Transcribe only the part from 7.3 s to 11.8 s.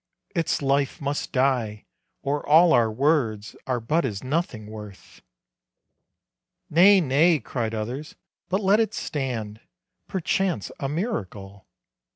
cried others, "but let it stand, Perchance a miracle."